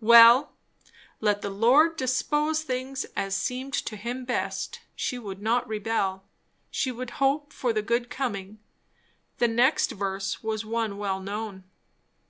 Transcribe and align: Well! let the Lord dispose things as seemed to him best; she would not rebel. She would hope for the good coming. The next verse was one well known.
Well! 0.00 0.52
let 1.20 1.40
the 1.42 1.50
Lord 1.50 1.96
dispose 1.96 2.62
things 2.62 3.06
as 3.16 3.34
seemed 3.34 3.72
to 3.74 3.96
him 3.96 4.24
best; 4.24 4.82
she 4.94 5.18
would 5.18 5.42
not 5.42 5.66
rebel. 5.66 6.22
She 6.70 6.92
would 6.92 7.10
hope 7.18 7.52
for 7.52 7.72
the 7.72 7.82
good 7.82 8.08
coming. 8.08 8.60
The 9.38 9.48
next 9.48 9.90
verse 9.90 10.44
was 10.44 10.64
one 10.64 10.96
well 10.96 11.18
known. 11.18 11.64